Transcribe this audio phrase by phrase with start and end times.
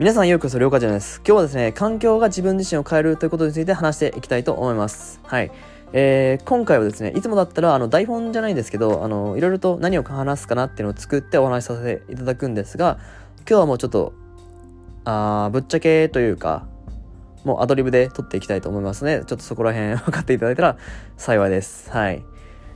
[0.00, 1.18] 皆さんよくそれおかじゃないです。
[1.18, 5.20] 今日はですね、環境が自分自身を変えるということについて話していきたいと思います。
[5.24, 5.52] はい。
[5.92, 12.98] えー、今回はですね、いつもだったらあの台本じゃないんですけど、あの、いろいろと何を話すかなっていうのを作ってお話しさせていただくんですが、
[13.40, 14.14] 今日はもうちょっと、
[15.04, 16.66] あぶっちゃけというか、
[17.44, 20.76] もうアドリブで撮っていきたいと思いますので、ちょっとそこら辺 分かっていただいたら
[21.18, 21.90] 幸いです。
[21.90, 22.24] はい。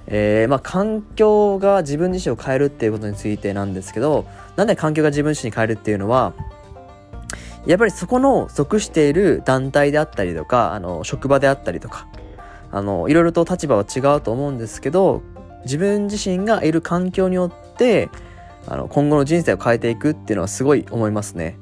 [0.09, 6.35] えー、まあ、環境が自分自身を変えるっていうことについてなんですけど、なんで環境が自分自身に変えるっていうのは、
[7.67, 12.07] やっぱりそこの属している団体であったりとか、あの、職場であったりとか、
[12.71, 15.23] あの、いろいろと立場は違うと思うんですけど、
[15.65, 18.11] 自分自身がいる環境によって、
[18.67, 21.59] あの、今後の人生を変えていくっていうのはすごい思いますね。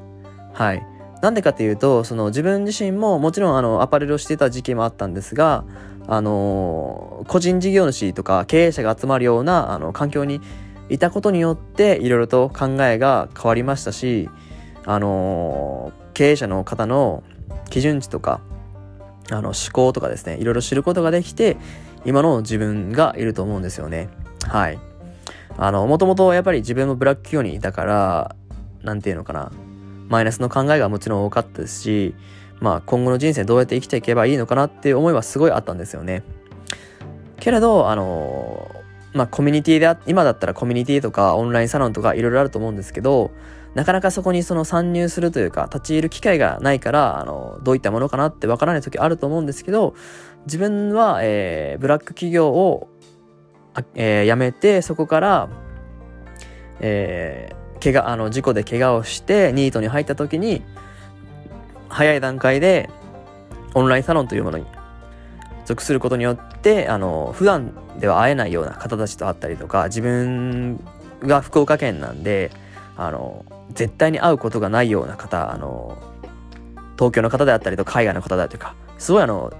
[0.52, 0.86] はい。
[1.22, 5.64] なんでかっていうと、その自分自身ももちろんあの、アパレルをしてた時期もあったんですが、
[6.08, 10.40] あの、個人事業主とか経営者が集まるような、あの、環境に
[10.88, 14.28] いたことによって、いろいろと考えが変わりましたし、
[14.84, 17.22] あの経営者の方の
[17.70, 18.40] 基準値とか
[19.30, 21.56] あの思考とかですねいろいろ知ることができて
[22.04, 24.08] 今の自分がいると思うんですよね。
[24.48, 24.78] はい。
[25.56, 28.36] あのもともとやっぱり自分もブラック企業にいたから
[28.82, 29.52] 何て言うのかな。
[30.08, 32.14] マイナスの考えがもちろん多かったですし
[32.60, 36.22] まあ今後の人生どうやって生きていけばいいのかなっていう思いはすごいあったんですよね。
[37.40, 38.70] けれどあの
[39.14, 43.30] まあコミュニティで今だったらコミュニティとかオンラインサロンとかいろいろあると思うんですけど
[43.74, 49.94] なかなかそこにその参入するというか、立ち入る機会がないから、あの、どういったものかなってわからない時あると思うんですけど、
[50.44, 52.88] 自分は、えー、ブラック企業を、
[53.94, 55.48] えー、辞めて、そこから、
[56.80, 60.62] えー、怪我、あの、事故で怪我をして、ニートに入った時に、
[61.88, 62.90] 早い段階で、
[63.74, 64.66] オンラインサロンというものに
[65.64, 70.78] 属することによって、あの、普段では会えないような方たちと会ったりとか、自分
[71.20, 72.50] が福岡県なんで、
[72.96, 73.44] あの、
[73.74, 75.98] 絶対に会うことがないような方、あの、
[76.96, 79.52] 東京の方であったりと海外の方だとか、すごいあの、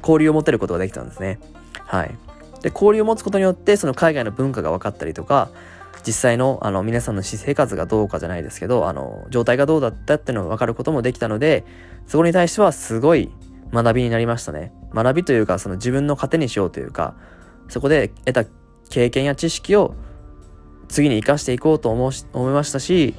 [0.00, 1.38] 交流を持てることができたんですね。
[1.78, 2.14] はい。
[2.62, 5.50] で、交流を持つことによって、その海外の文化が分かったりとか、
[6.06, 11.64] 実際のあの皆さんの私生活がどうかじゃないですけど、あの、状態がどうだったっていうのが分かることもできたので、
[12.06, 13.30] そこに対してはすごい
[13.72, 14.72] 学びになりましたね。
[14.92, 17.14] 学びというか、その自分の糧にしようというか、
[17.68, 18.44] そこで得た
[18.90, 19.94] 経験や知識を
[20.88, 23.14] 次に生かしていこうと思思いましたし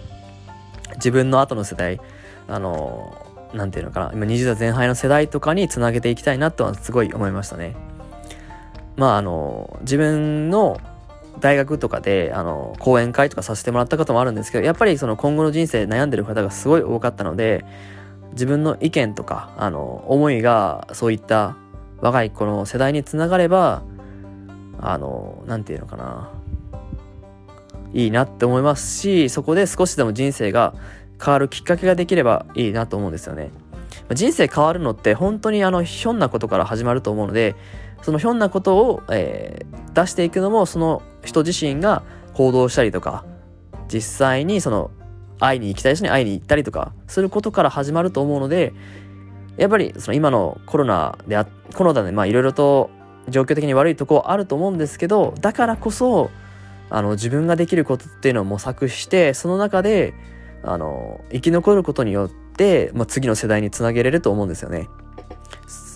[0.96, 2.00] 自分の後の世代
[2.48, 3.16] あの
[3.53, 7.75] 何て言うのかな今20代前半の世代とかにつなげていきたいなとはすごい思いましたね。
[8.96, 10.80] まああの自分の
[11.40, 17.66] 大学とかであの講演会とかさせてもらったこともあるんですけどやっぱりその今後の人生悩んでる方がすごい多かったので
[18.31, 21.58] 自分の意見とかあの思いがそういった
[22.00, 23.84] 若い子の世代につながれば
[24.80, 26.31] あの何て言うのかな
[27.94, 30.73] いいなって思いますしそこで少しでも人生が
[31.23, 33.51] 変わるきっかけができればいいなと思うんですよね。
[34.13, 37.56] 人生変わるのって本当にあのひょんなことから始まると思うので
[38.03, 42.03] そのひょんなことを、えー、出していくのもその人自身が
[42.34, 43.25] 行動したりとか
[43.91, 44.91] 実際にその
[45.40, 48.74] 会いに行きたい人に会いに行ったりとかすることから始まると思うので
[49.57, 52.90] やっぱりその今のコロナであコロナでいろいろと
[53.29, 56.29] 状況的に悪いとこあると思うんですけどだからこそ
[56.90, 60.13] あの自分ができることっていうのを模索してその中で
[60.63, 64.90] あの生き残ることによって、まあ、次の世代につなげれると思うんですよね。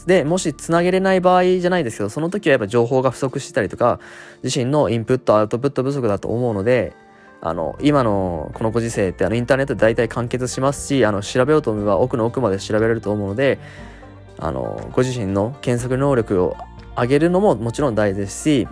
[0.05, 3.99] でもしつなげれない場合じゃないですけどその時はやっぱ情報が不足してたりとか
[4.41, 6.95] 自身のインプットアウトプット不足だと思うので
[7.41, 13.59] あの今のこのご時世ってあのインターネットで大体完結しますしあの調べようと思えば奥の奥まで調べれると思うので
[14.39, 16.57] あのご自身の検索能力を
[16.97, 18.67] 上げるのももちろん大事ですし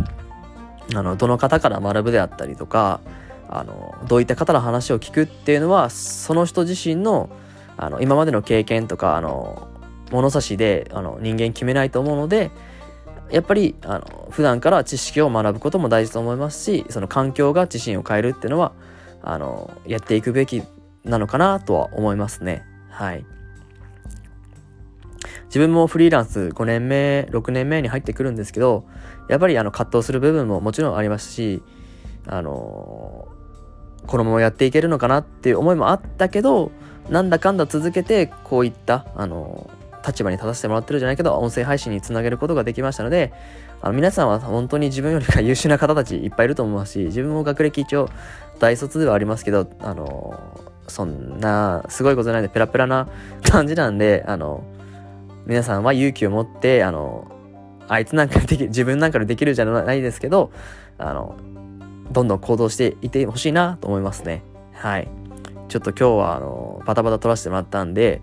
[0.96, 3.02] あのどの方から学ぶであったりとか
[3.50, 7.30] あのどういった方の話を聞くっていうのはその人自身の
[7.80, 9.68] あの今までの経験とかあの
[10.12, 12.50] 物差しであの人間決めないと思うので
[13.30, 18.72] やっぱりあの普段から知識を学ぶことも大事と思いますしその環境が自身を変えるっていうのは
[19.22, 20.63] あのやっていくべき
[21.04, 22.66] なのかなとは思いますね。
[22.90, 23.25] はい。
[25.47, 28.85] 自分もフリーランス5年目6年目に入ってくるんですけど
[29.29, 31.61] やっぱりあの葛藤する部分ももちろんありますし、
[32.25, 33.27] あの
[34.05, 36.71] このままやっていけるのかなっていう思いもあったけど、
[37.09, 39.69] なんだかんだ続けて、こういった、あの
[40.05, 43.33] 立場に立たせてもらってるじゃないけど、音声配信につなげることができましたので、
[43.81, 48.09] あの皆さんは本当に自分よりか優秀な方たちいっぱいいると思いますし、自分も学歴一応
[48.59, 50.39] 大卒ではありますけど、あの
[50.88, 53.09] そんなすごいことないんでペラペラな
[53.44, 54.63] 感じなんで、あの
[55.47, 57.31] 皆さんは勇気を持って、あの
[57.88, 60.51] あいつなんかでき自分なんかでできるじゃないですけど、
[60.97, 61.35] あの、
[62.11, 64.44] どんどん行動していてほしいなと思いますね。
[64.73, 65.07] はい。
[65.67, 68.21] ちょっと今日はあのバタバタ撮らせてもらったんで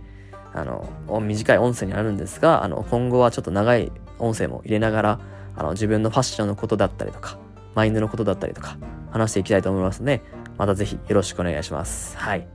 [0.52, 0.88] あの
[1.20, 5.20] 短い音声になるんですがあの今後はちょっと長い音声も入れながら
[5.56, 7.38] あの自分のファッションのことだったりとか
[7.74, 8.78] マインドのことだったりとか
[9.10, 10.22] 話していきたいと思いますので
[10.56, 12.46] またぜひよろしくお願いしますはい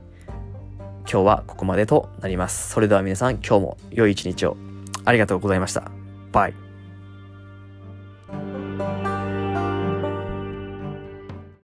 [1.00, 2.70] 今日はここまでとなります。
[2.70, 4.56] それでは皆さん今日も良い一日を。
[5.04, 5.90] ありがとうございました。
[6.32, 6.69] バイ。